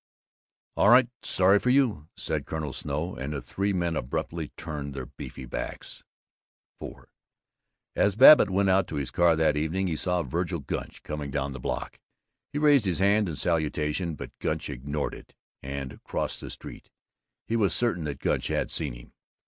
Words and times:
"All 0.75 0.89
right. 0.89 1.07
Sorry 1.21 1.59
for 1.59 1.69
you!" 1.69 2.07
said 2.17 2.47
Colonel 2.47 2.73
Snow, 2.73 3.15
and 3.15 3.33
the 3.33 3.39
three 3.39 3.71
men 3.71 3.95
abruptly 3.95 4.47
turned 4.57 4.95
their 4.95 5.05
beefy 5.05 5.45
backs. 5.45 6.03
IV 6.81 7.05
As 7.95 8.15
Babbitt 8.15 8.49
went 8.49 8.71
out 8.71 8.87
to 8.87 8.95
his 8.95 9.11
car 9.11 9.35
that 9.35 9.55
evening 9.55 9.85
he 9.85 9.95
saw 9.95 10.23
Vergil 10.23 10.61
Gunch 10.61 11.03
coming 11.03 11.29
down 11.29 11.51
the 11.51 11.59
block. 11.59 11.99
He 12.51 12.57
raised 12.57 12.85
his 12.85 12.97
hand 12.97 13.29
in 13.29 13.35
salutation, 13.35 14.15
but 14.15 14.31
Gunch 14.39 14.71
ignored 14.71 15.13
it 15.13 15.35
and 15.61 16.01
crossed 16.03 16.41
the 16.41 16.49
street. 16.49 16.89
He 17.45 17.55
was 17.55 17.71
certain 17.71 18.03
that 18.05 18.17
Gunch 18.21 18.47
had 18.47 18.71
seen 18.71 18.93
him. 18.95 19.13